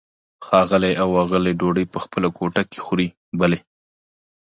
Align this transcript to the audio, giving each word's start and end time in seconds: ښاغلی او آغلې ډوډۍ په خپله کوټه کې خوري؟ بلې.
ښاغلی 0.45 0.93
او 1.01 1.09
آغلې 1.23 1.51
ډوډۍ 1.59 1.85
په 1.93 1.97
خپله 2.03 2.27
کوټه 2.37 2.63
کې 2.71 2.79
خوري؟ 2.85 3.07
بلې. 3.39 3.59